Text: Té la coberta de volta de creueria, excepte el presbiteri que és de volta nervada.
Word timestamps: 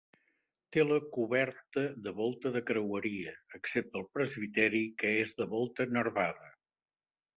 Té 0.75 0.83
la 0.91 0.95
coberta 1.17 1.83
de 2.07 2.13
volta 2.21 2.51
de 2.57 2.63
creueria, 2.69 3.35
excepte 3.59 4.01
el 4.03 4.07
presbiteri 4.19 4.83
que 5.03 5.13
és 5.27 5.37
de 5.43 5.49
volta 5.53 5.89
nervada. 5.99 6.51